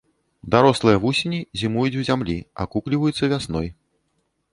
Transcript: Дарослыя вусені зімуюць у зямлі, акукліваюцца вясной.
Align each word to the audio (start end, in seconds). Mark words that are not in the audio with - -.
Дарослыя 0.53 1.01
вусені 1.03 1.39
зімуюць 1.61 1.99
у 1.99 2.05
зямлі, 2.09 2.37
акукліваюцца 2.65 3.29
вясной. 3.35 3.67